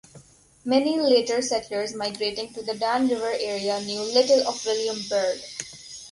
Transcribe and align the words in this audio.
Many 0.65 0.99
later 0.99 1.43
settlers 1.43 1.93
migrating 1.93 2.51
to 2.55 2.63
the 2.63 2.73
Dan 2.73 3.07
River 3.07 3.33
Area 3.37 3.79
knew 3.81 4.01
little 4.01 4.47
of 4.47 4.65
William 4.65 4.97
Byrd. 5.07 5.39